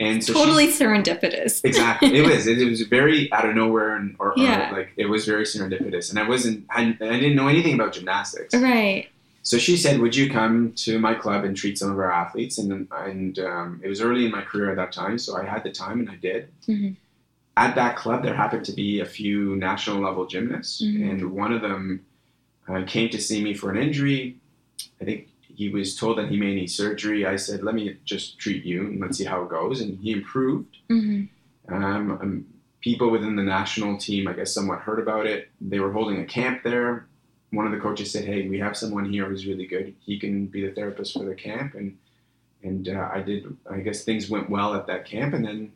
[0.00, 1.60] And so totally serendipitous.
[1.64, 5.26] exactly it was it, was very out of nowhere and or, or like it was
[5.26, 9.08] very serendipitous and I wasn't I, I didn't know anything about gymnastics right.
[9.42, 12.58] So she said would you come to my club and treat some of our athletes
[12.58, 15.62] and and um, it was early in my career at that time so I had
[15.64, 16.96] the time and I did Mhm.
[17.56, 21.10] at that club, there happened to be a few national level gymnasts, Mhm.
[21.10, 22.04] and one of them
[22.68, 24.36] uh, came to see me for an injury.
[25.00, 27.24] I think he was told that he may need surgery.
[27.26, 30.12] I said, "Let me just treat you and let's see how it goes." And he
[30.12, 30.76] improved.
[30.90, 31.74] Mm-hmm.
[31.74, 32.44] Um, um,
[32.80, 35.48] people within the national team, I guess, somewhat heard about it.
[35.60, 37.06] They were holding a camp there.
[37.50, 39.94] One of the coaches said, "Hey, we have someone here who's really good.
[40.00, 41.96] He can be the therapist for the camp." And
[42.62, 43.56] and uh, I did.
[43.70, 45.72] I guess things went well at that camp, and then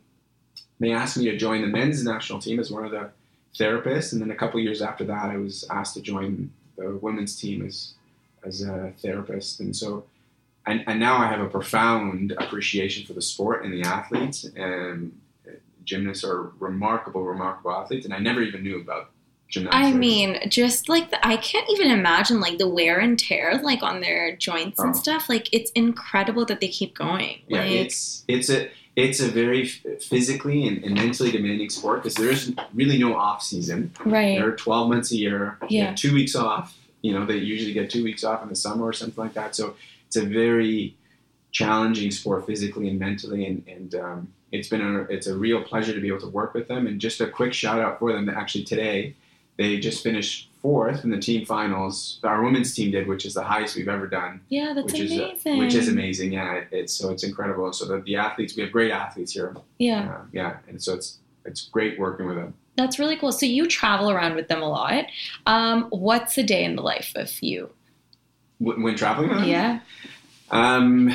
[0.79, 3.09] they asked me to join the men's national team as one of the
[3.57, 4.13] therapists.
[4.13, 7.65] And then a couple years after that, I was asked to join the women's team
[7.65, 7.93] as
[8.43, 9.59] as a therapist.
[9.59, 10.05] And so,
[10.65, 14.43] and, and now I have a profound appreciation for the sport and the athletes.
[14.55, 15.17] And
[15.85, 18.05] gymnasts are remarkable, remarkable athletes.
[18.05, 19.11] And I never even knew about
[19.53, 19.85] gymnastics.
[19.87, 23.83] I mean, just like the, I can't even imagine like the wear and tear like
[23.83, 24.97] on their joints and Oh.
[24.97, 25.29] stuff.
[25.29, 27.41] Like it's incredible that they keep going.
[27.47, 32.15] yeah, like, it's it's a it's a very physically and, and mentally demanding sport because
[32.15, 33.91] there is really no off season.
[34.05, 34.37] right.
[34.37, 35.57] There are 12 months a year.
[35.69, 35.95] Yeah.
[35.95, 36.77] two weeks off.
[37.01, 39.55] You know, they usually get two weeks off in the summer or something like that.
[39.55, 40.95] So it's a very
[41.51, 43.45] challenging sport physically and mentally.
[43.45, 46.53] And, and um, it's been a, it's a real pleasure to be able to work
[46.53, 46.85] with them.
[46.87, 48.29] And just a quick shout out for them.
[48.29, 49.15] Actually, today
[49.57, 52.19] they just finished fourth in the team finals.
[52.23, 55.11] Our women's team did, which is the highest we've ever done Yeah, that's which is
[55.11, 55.57] uh, amazing.
[55.57, 56.33] which is amazing.
[56.33, 57.71] Yeah, it- it's so it's incredible.
[57.73, 59.55] So the, the athletes, we have great athletes here.
[59.79, 62.53] Yeah, Uh, yeah, and so it's it's great working with them.
[62.77, 63.31] that's really cool.
[63.33, 65.05] So you travel around with them a lot.
[65.45, 67.69] Um, what's a day in the life of you?
[68.59, 69.81] When, when traveling Yeah.
[70.51, 71.13] Um,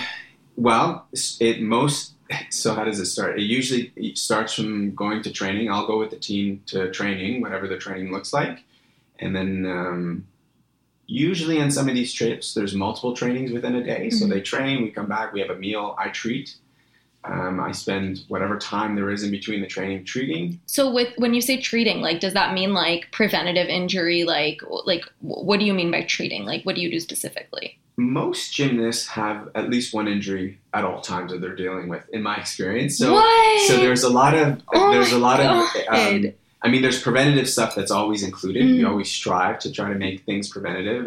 [0.56, 1.06] well,
[1.40, 2.12] it most.
[2.50, 3.38] So how does it start?
[3.38, 5.70] It usually it starts from going to training.
[5.70, 8.64] I'll go with the team to training, whatever the training looks like,
[9.18, 10.26] and then um,
[11.06, 14.10] usually on some of these trips, there's multiple trainings within a day.
[14.10, 14.30] So Mhm.
[14.30, 16.56] they train, we come back, we have a meal, I treat.
[17.24, 20.60] Um, I spend whatever time there is in between the training treating.
[20.66, 24.24] So with when you say treating, like, does that mean like preventative injury?
[24.24, 26.44] Like, like what do you mean by treating?
[26.44, 27.78] Like, what do you do specifically?
[27.98, 32.22] Most gymnasts have at least one injury at all times that they're dealing with, in
[32.22, 32.96] my experience.
[32.96, 33.68] So, what?
[33.68, 35.66] so there's a lot of Oh there's a lot of um,
[36.22, 36.34] God.
[36.62, 38.62] I mean, there's preventative stuff that's always included.
[38.62, 38.76] Mm.
[38.78, 41.06] We always strive to try to make things preventative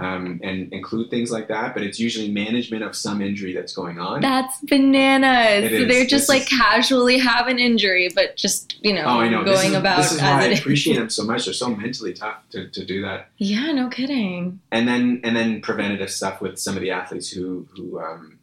[0.00, 1.74] um, and include things like that.
[1.74, 4.20] But it's usually management of some injury that's going on.
[4.20, 5.70] That's bananas.
[5.70, 9.20] So they're just This like is- casually have an injury, but just you know, oh,
[9.20, 9.44] I know.
[9.44, 10.60] going this is, about this is as why I it is.
[10.60, 11.44] appreciate them so much.
[11.44, 13.28] They're so mentally tough to, to do that.
[13.38, 14.60] Yeah, no kidding.
[14.72, 18.38] And then and then preventative stuff with some of the athletes who who um,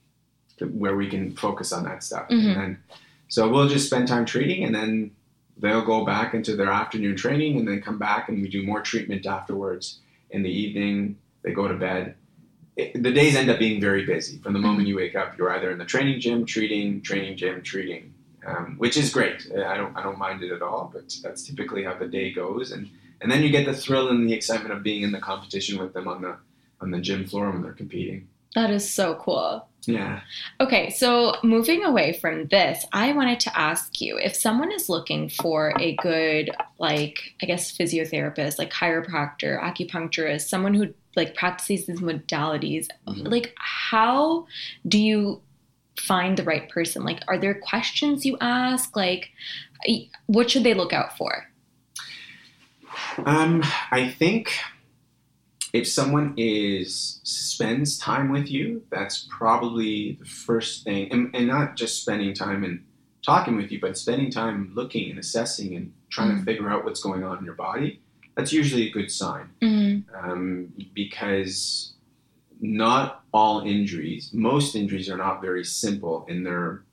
[0.71, 2.27] where we can focus on that stuff.
[2.29, 2.45] Mhm.
[2.47, 2.77] And then
[3.27, 5.11] so we'll just spend time treating, and then
[5.57, 8.81] they'll go back into their afternoon training, and then come back and we do more
[8.81, 9.99] treatment afterwards.
[10.31, 12.15] In the evening, they go to bed.
[12.75, 14.39] It, the days end up being very busy.
[14.39, 17.61] From the moment you wake up, you're either in the training gym, treating, training gym,
[17.61, 18.13] treating,
[18.45, 19.47] um, which is great.
[19.53, 20.91] I don't I don't mind it at all.
[20.93, 22.89] But that's typically how the day goes, and
[23.21, 25.93] and then you get the thrill and the excitement of being in the competition with
[25.93, 26.37] them on the
[26.81, 28.27] on the gym floor when they're competing.
[28.55, 29.67] That is so cool.
[29.87, 30.21] Yeah.
[30.59, 35.29] Okay, so moving away from this, I wanted to ask you if someone is looking
[35.29, 41.99] for a good, like, I guess, physiotherapist, like chiropractor, acupuncturist, someone who like practices these
[42.01, 43.29] modalities, Mhm.
[43.31, 44.45] like, how
[44.87, 45.41] do you
[45.99, 47.03] find the right person?
[47.03, 48.95] Like, are there questions you ask?
[48.95, 49.31] Like,
[50.27, 51.47] what should they look out for?
[53.25, 54.51] Um, I think
[55.73, 61.75] if someone is spends time with you, that's probably the first thing, and, and not
[61.75, 62.83] just spending time and
[63.25, 66.45] talking with you, but spending time looking and assessing and trying to Mhm.
[66.45, 67.99] figure out what's going on in your body.
[68.35, 70.29] That's usually a good sign Mm-hmm.
[70.31, 71.93] um, because
[72.59, 76.83] not all injuries, most injuries are not very simple in their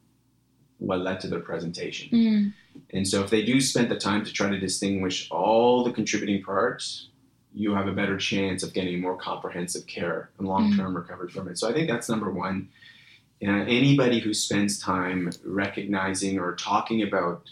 [0.79, 2.09] what led to their presentation.
[2.11, 2.49] Mm-hmm.
[2.97, 6.43] And so if they do spend the time to try to distinguish all the contributing
[6.43, 7.09] parts,
[7.55, 11.59] you have a better chance of getting more comprehensive care and long-term recovery from it.
[11.59, 12.69] So I think that's number one.
[13.47, 17.43] Uh, anybody who spends time recognizing or talking about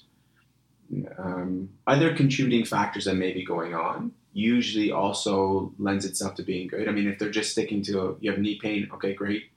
[1.19, 6.69] um, other contributing factors that may be going on usually also lends itself to being
[6.69, 6.89] good.
[6.89, 9.51] I mean, if they're just sticking to you have knee pain, okay, great.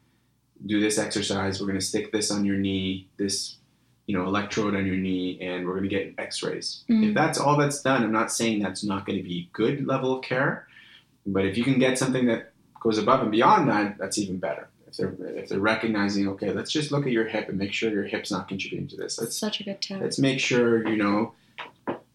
[0.65, 1.59] Do this exercise.
[1.59, 3.57] We're going to stick this on your knee, this
[4.07, 6.83] you know electrode on your knee, and we're going to get X-rays.
[6.89, 7.09] Mhm.
[7.09, 10.17] If that's all that's done, I'm not saying that's not going to be good level
[10.17, 10.67] of care,
[11.25, 14.67] but if you can get something that goes above and beyond that, that's even better.
[14.93, 17.89] If they're if they're recognizing, okay, let's just look at your hip and make sure
[17.91, 19.19] your hip's not contributing to this.
[19.19, 20.01] Let's Such a good tip.
[20.01, 21.33] let's make sure you know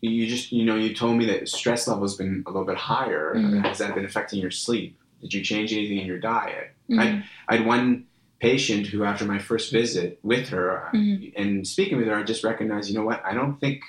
[0.01, 2.77] you just you know you told me that stress level has been a little bit
[2.77, 3.65] higher Mhm.
[3.67, 7.25] has that been affecting your sleep did you change anything in your diet Mhm.
[7.49, 8.05] i had one
[8.39, 11.33] patient who after my first visit with her Mhm.
[11.37, 13.83] and speaking with her i just recognized you know what i don't think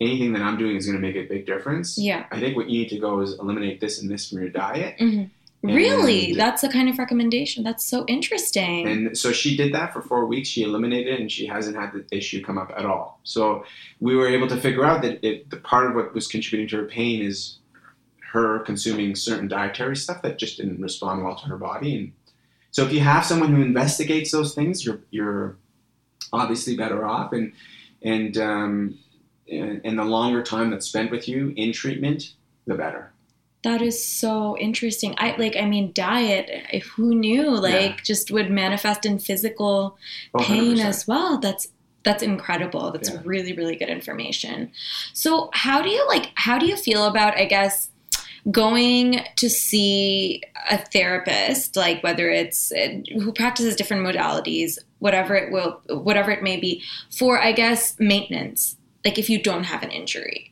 [0.00, 1.98] anything that I'm doing is going to make a big difference.
[1.98, 2.24] Yeah.
[2.30, 4.96] I think what you need to go is eliminate this and this from your diet.
[4.98, 5.28] Mhm.
[5.62, 6.30] Really?
[6.30, 7.62] And- That's the kind of recommendation.
[7.64, 8.88] That's so interesting.
[8.88, 10.48] And so she did that for four weeks.
[10.48, 13.20] She eliminated it, and she hasn't had the issue come up at all.
[13.24, 13.64] So
[14.00, 16.76] we were able to figure out that it, the part of what was contributing to
[16.82, 17.58] her pain is
[18.32, 21.96] her consuming certain dietary stuff that just didn't respond well to her body.
[21.96, 22.12] And
[22.70, 25.56] so if you have someone who investigates those things, you're you're
[26.32, 27.32] obviously better off.
[27.32, 27.52] And
[28.02, 28.98] and um,
[29.50, 32.34] and, and the longer time that's spent with you in treatment,
[32.66, 33.12] the better.
[33.62, 35.14] That is so interesting.
[35.18, 39.98] I like I mean diet, eh, who knew like just would manifest in physical
[40.34, 40.84] Oh, pain 100%.
[40.84, 41.38] as well.
[41.38, 41.68] That's
[42.02, 42.90] that's incredible.
[42.92, 43.20] That's Yeah.
[43.24, 44.70] really really good information.
[45.12, 47.90] So, how do you like how do you feel about I guess
[48.50, 55.52] going to see a therapist like whether it's uh, who practices different modalities, whatever it
[55.52, 58.76] will whatever it may be for I guess maintenance.
[59.04, 60.50] Like if you don't have an injury.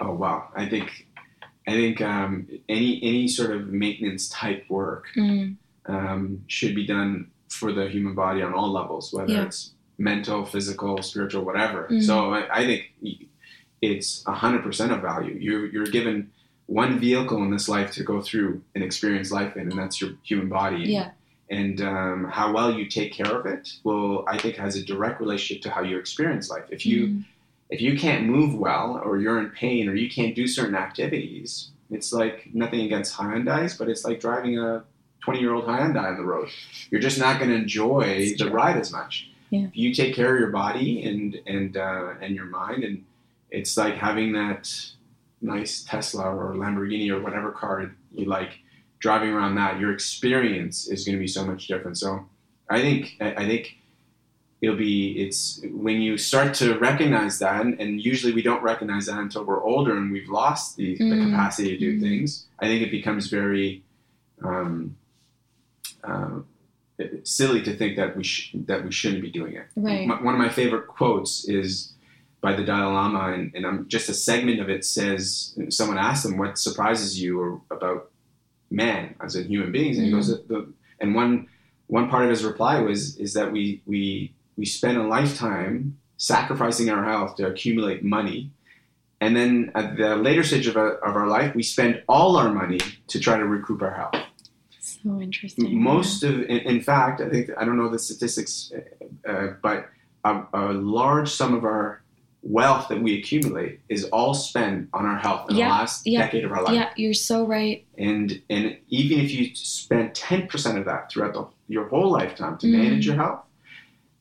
[0.00, 0.48] Oh wow!
[0.54, 1.03] I think
[1.66, 7.30] I think um, any any sort of maintenance type work Mm, um, should be done
[7.48, 9.44] for the human body on all levels, whether Yeah.
[9.46, 11.88] it's mental, physical, spiritual, whatever.
[11.90, 12.02] Mhm.
[12.02, 12.82] So I, I think
[13.80, 15.36] it's hundred percent of value.
[15.40, 16.30] You're you're given
[16.66, 20.12] one vehicle in this life to go through and experience life in, and that's your
[20.22, 20.82] human body.
[20.84, 21.10] Yeah.
[21.50, 25.20] And um, how well you take care of it will, I think, has a direct
[25.20, 26.64] relationship to how you experience life.
[26.70, 27.24] If you Mm.
[27.74, 31.70] If you can't move well or you're in pain or you can't do certain activities,
[31.90, 34.84] it's like nothing against Hyundais, but it's like driving a
[35.24, 36.48] 20 year old Hyundai on the road.
[36.90, 39.28] You're just not going to enjoy the ride as much.
[39.50, 39.66] Yeah.
[39.66, 43.04] If you take care of your body and and uh, and your mind, and
[43.50, 44.72] it's like having that
[45.42, 48.60] nice Tesla or Lamborghini or whatever car you like,
[49.00, 51.98] driving around that, your experience is going to be so much different.
[51.98, 52.24] So
[52.70, 53.76] I think I I think
[54.64, 59.18] it'll be it's when you start to recognize that and, usually we don't recognize that
[59.18, 61.24] until we're older and we've lost the, the Mm.
[61.30, 62.00] capacity to do Mm.
[62.06, 63.82] things i think it becomes very
[64.42, 64.96] um,
[66.02, 66.40] uh,
[67.24, 70.08] silly to think that we sh- that we shouldn't be doing it Right.
[70.10, 71.92] M- one of my favorite quotes is
[72.40, 76.26] by the Dalai Lama, and, and I'm, just a segment of it says, someone asked
[76.26, 78.10] him, what surprises you or, about
[78.70, 79.96] man as in human beings?
[79.96, 81.48] And he goes, the, and one,
[81.86, 86.90] one part of his reply was, is that we, we, we spend a lifetime sacrificing
[86.90, 88.50] our health to accumulate money.
[89.20, 92.52] And then at the later stage of, our- of our life, we spend all our
[92.52, 94.14] money to try to recoup our health.
[94.80, 95.82] So interesting.
[95.82, 98.72] Most of, in, in fact, I think I don't know the statistics,
[99.26, 99.88] uh, uh, but
[100.24, 102.02] a, a large sum of our
[102.42, 106.20] wealth that we accumulate is all spent on our health in Yeah, the last yeah,
[106.20, 106.74] decade of our life.
[106.74, 107.86] Yeah, you're so right.
[107.98, 112.58] And and even if you spend ten percent of that throughout the, your whole lifetime
[112.58, 112.72] to Mm.
[112.82, 113.40] manage your health,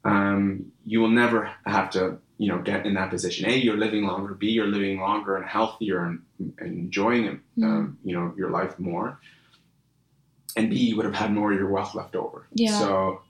[0.04, 3.50] um, you will never have to you know get in that position.
[3.50, 4.34] A, you're living longer.
[4.34, 6.22] B, you're living longer and healthier and,
[6.60, 7.64] and enjoying Mm.
[7.64, 9.20] um, you know your life more.
[10.56, 12.48] And B, you would have had more of your wealth left over.
[12.54, 12.78] Yeah.
[12.80, 13.22] So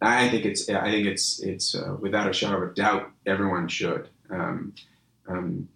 [0.00, 3.68] I think it's I think it's it's uh, without a shadow of a doubt everyone
[3.68, 4.08] should.
[4.30, 4.74] Um,
[5.28, 5.68] um,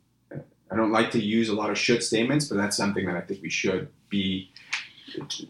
[0.70, 3.20] I don't like to use a lot of should statements, but that's something that I
[3.20, 4.50] think we should be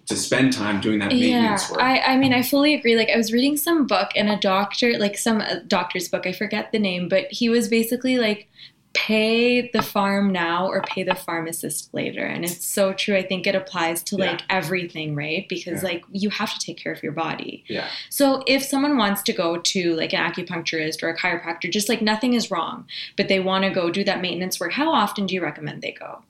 [0.06, 1.82] to spend time doing that Yeah, maintenance work.
[1.82, 2.96] I, I mean, I fully agree.
[2.96, 6.32] Like, I was reading some book, and a doctor, like some uh, doctor's book, I
[6.32, 8.48] forget the name, but he was basically like,
[8.96, 12.24] pay the farm now or pay the pharmacist later.
[12.24, 13.14] And it's so true.
[13.14, 15.46] I think it applies to like everything, right?
[15.50, 15.88] Because Yeah.
[15.90, 17.62] like you have to take care of your body.
[17.68, 21.90] yeah, So if someone wants to go to like an acupuncturist or a chiropractor, just
[21.90, 22.86] like nothing is wrong,
[23.18, 25.92] but they want to go do that maintenance work, how often do you recommend they
[25.92, 26.22] go?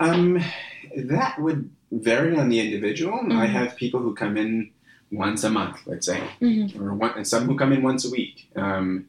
[0.00, 0.40] um,
[1.08, 3.14] that would vary on the individual.
[3.32, 3.50] I Mhm.
[3.50, 4.70] have people who come in
[5.10, 6.82] once a month, let's say, Mm-hmm.
[6.82, 8.50] or one, and some who come in once a week.
[8.56, 9.06] Um,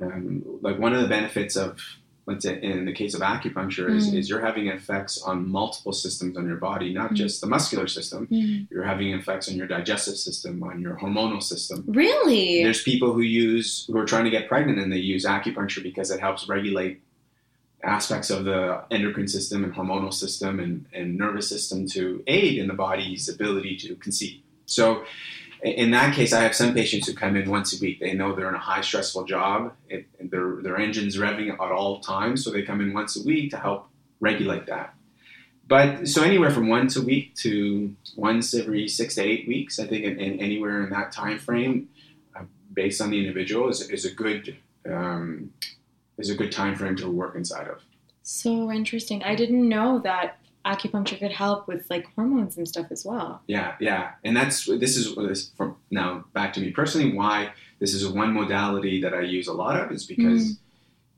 [0.00, 1.78] um, like one of the benefits of,
[2.26, 4.16] let's say, in the case of acupuncture, is, Mm.
[4.18, 7.16] is you're having effects on multiple systems on your body, not Mm.
[7.16, 8.26] just the muscular system.
[8.26, 8.64] Mm-hmm.
[8.72, 11.84] You're having effects on your digestive system, on your hormonal system.
[11.88, 12.62] Really?
[12.62, 16.10] There's people who use who are trying to get pregnant and they use acupuncture because
[16.10, 17.00] it helps regulate
[17.82, 22.68] aspects of the endocrine system and hormonal system and, and nervous system to aid in
[22.68, 24.40] the body's ability to conceive.
[24.66, 25.04] So
[25.62, 28.00] in that case, I have some patients who come in once a week.
[28.00, 29.74] They know they're in a high stressful job.
[29.88, 33.50] It, their, their engine's revving at all times, so they come in once a week
[33.50, 33.88] to help
[34.20, 34.94] regulate that.
[35.66, 39.86] But so anywhere from once a week to once every six to eight weeks, I
[39.86, 41.90] think, in, in anywhere in that time frame,
[42.34, 44.56] uh, based on the individual, is, is a good
[44.90, 45.52] um,
[46.20, 47.80] is a good time frame to work inside of.
[48.22, 49.22] So interesting.
[49.22, 53.42] I didn't know that acupuncture could help with like hormones and stuff as well.
[53.46, 57.12] Yeah, yeah, and that's this is this from now back to me personally.
[57.12, 60.58] Why this is one modality that I use a lot of is because mm.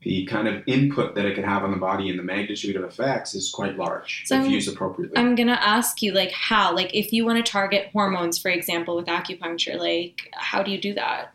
[0.03, 2.85] the kind of input that it can have on the body and the magnitude of
[2.85, 5.19] effects is quite large So if I'm- used appropriately.
[5.19, 6.75] I'm gonna ask you, like, how?
[6.75, 10.81] Like, if you want to target hormones, for example, with acupuncture, like, how do you
[10.81, 11.35] do that?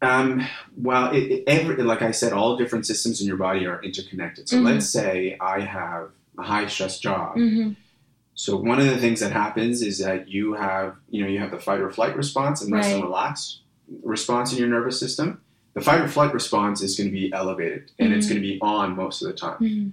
[0.00, 0.46] Um,
[0.76, 4.48] well, it, it, every, like I said, all different systems in your body are interconnected.
[4.48, 4.64] So Mhm.
[4.64, 7.36] let's say I have a high stress job.
[7.36, 7.72] Mm-hmm.
[8.34, 11.50] So one of the things that happens is that you have, you know, you have
[11.50, 13.08] the fight or flight response and rest and Right.
[13.08, 13.60] relax
[14.04, 15.40] response in your nervous system.
[15.74, 18.30] The fight or flight response is going to be elevated and it's Mhm.
[18.30, 19.58] going to be on most of the time.
[19.58, 19.88] Mm-hmm.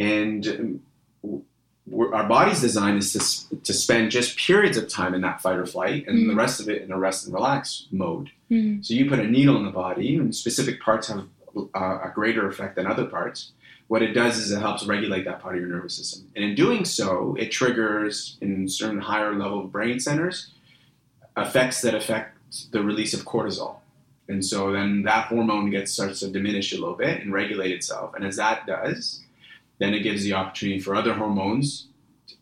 [0.00, 0.80] And
[2.12, 5.66] our body's design is to, to spend just periods of time in that fight or
[5.66, 6.36] flight and the Mhm.
[6.36, 8.30] rest of it in a rest and relax mode.
[8.50, 8.82] Mm-hmm.
[8.82, 11.26] So you put a needle in the body, and specific parts have
[11.74, 13.52] uh, a greater effect than other parts.
[13.88, 16.54] What it does is it helps regulate that part of your nervous system, and in
[16.54, 20.50] doing so, it triggers in certain higher level brain centers
[21.36, 22.36] effects that affect
[22.72, 23.76] the release of cortisol.
[24.28, 28.12] And so then that hormone gets starts to diminish a little bit and regulate itself.
[28.14, 29.20] And as that does,
[29.78, 31.88] then it gives the opportunity for other hormones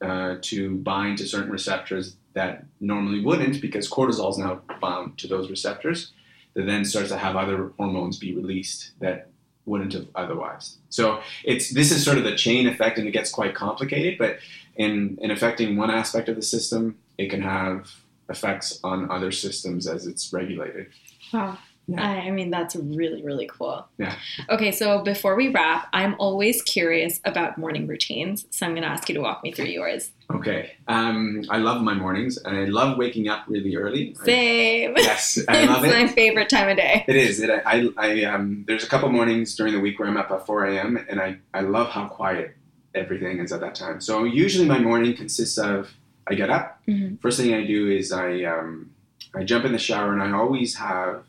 [0.00, 5.26] uh, to bind to certain receptors that normally wouldn't because cortisol is now bound to
[5.26, 6.12] those receptors
[6.54, 9.28] that then starts to have other hormones be released that
[9.66, 10.78] wouldn't have otherwise.
[10.90, 14.38] So it's this is sort of the chain effect and it gets quite complicated, but
[14.76, 17.90] in, in affecting one aspect of the system, it can have
[18.28, 20.88] effects on other systems as it's regulated.
[21.32, 21.58] Wow.
[21.86, 22.02] Yeah.
[22.02, 23.86] I, I mean, that's really, really cool.
[23.98, 24.14] Yeah.
[24.48, 28.46] Okay, so before we wrap, I'm always curious about morning routines.
[28.50, 30.10] So I'm going to ask you to walk me through yours.
[30.34, 30.72] Okay.
[30.88, 34.16] Um, I love my mornings and I love waking up really early.
[34.22, 34.94] I- Same.
[34.96, 35.98] yes, I love it's it.
[35.98, 37.04] my favorite time of day.
[37.06, 37.40] It is.
[37.40, 40.46] It, I, I, um, there's a couple mornings during the week where I'm up at
[40.46, 41.04] 4 a.m.
[41.10, 42.56] and I, I love how quiet
[42.94, 44.00] everything is at that time.
[44.00, 45.90] So usually my morning consists of
[46.26, 46.80] I get up.
[46.88, 47.20] Mhm.
[47.20, 48.90] First thing I do is I, um,
[49.34, 51.24] I jump in the shower and I always have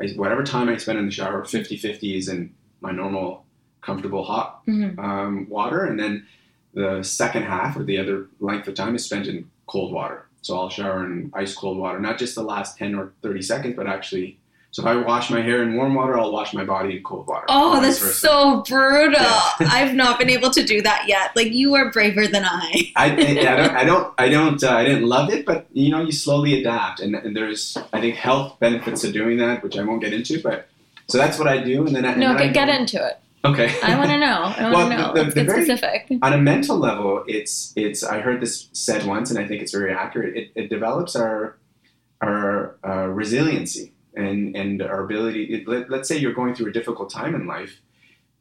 [0.00, 3.44] I, whatever time I spend in the shower, 50 50 is in my normal,
[3.80, 4.98] comfortable hot Mhm.
[4.98, 5.84] um, water.
[5.84, 6.26] And then
[6.74, 10.26] the second half or the other length of time is spent in cold water.
[10.42, 13.74] So I'll shower in ice cold water, not just the last 10 or 30 seconds,
[13.76, 14.38] but actually.
[14.70, 17.26] So if I wash my hair in warm water, I'll wash my body in cold
[17.26, 17.46] water.
[17.48, 18.12] Oh, that's versa.
[18.14, 19.20] so brutal.
[19.22, 19.50] Yeah.
[19.60, 21.34] I've not been able to do that yet.
[21.34, 22.92] Like, you are braver than I.
[22.94, 25.90] I, I, I don't, I don't, I don't, uh, I didn't love it, but you
[25.90, 29.76] know, you slowly adapt, and, and there's, I think, health benefits to doing that, which
[29.78, 30.68] I won't get into, but
[31.08, 33.04] so that's what I do, and then I, and No, then I get, get into
[33.04, 33.18] it.
[33.46, 34.26] Okay, I want to know.
[34.58, 35.14] I want to Well, know.
[35.14, 36.08] the- Let's the get very- specific.
[36.20, 38.02] on a mental level, it's it's.
[38.04, 40.36] I heard this said once, and I think it's very accurate.
[40.36, 41.56] It, it develops our
[42.20, 45.44] our uh, resiliency and and our ability.
[45.44, 47.80] It, let, let's say you're going through a difficult time in life.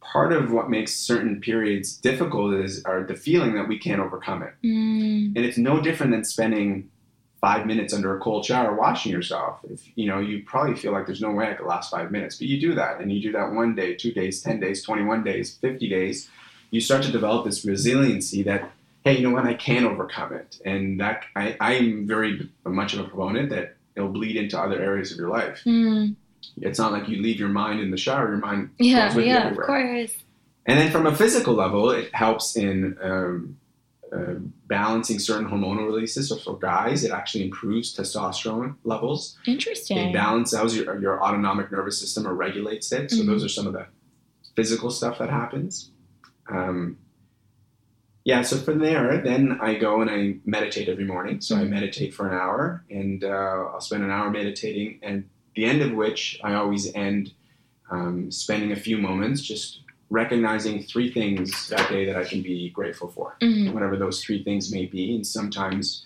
[0.02, 4.42] Part of what makes certain periods difficult is are the feeling that we can't overcome
[4.44, 6.90] it, Mm, and it's no different than spending
[7.40, 9.60] five minutes under a cold shower washing yourself.
[9.70, 12.38] If you know, you probably feel like there's no way I could last five minutes,
[12.38, 15.24] but you do that, and you do that one day, two days, ten days, twenty-one
[15.24, 16.30] days, fifty days.
[16.72, 18.72] You start to develop this resiliency that,
[19.06, 23.00] hey, you know what, I can overcome it, and that I, I'm very much of
[23.00, 25.62] a proponent that it'll bleed into other areas of your life.
[25.66, 26.16] mm.
[26.62, 29.26] It's not like you leave your mind in the shower; your mind Yeah, goes with
[29.26, 30.14] you yeah, of course.
[30.66, 33.58] And then from a physical level, it helps in um,
[34.14, 34.36] uh,
[34.68, 36.30] balancing certain hormonal releases.
[36.30, 39.38] So for guys, it actually improves testosterone levels.
[39.48, 39.98] Interesting.
[39.98, 43.12] It balances your, your autonomic nervous system or regulates it.
[43.12, 43.28] So Mhm.
[43.28, 43.88] those are some of the
[44.56, 45.92] physical stuff that happens.
[46.50, 46.98] Um,
[48.28, 51.40] yeah, so from there, then I go and I meditate every morning.
[51.40, 51.70] So I Mhm.
[51.70, 55.94] meditate for an hour, and uh, I'll spend an hour meditating, and the end of
[55.94, 57.32] which I always end
[57.90, 62.70] um, spending a few moments just recognizing three things that day that I can be
[62.72, 63.72] grateful for, Mhm.
[63.74, 65.16] whatever those three things may be.
[65.16, 66.06] And sometimes